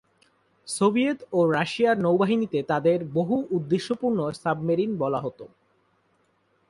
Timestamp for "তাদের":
2.63-2.97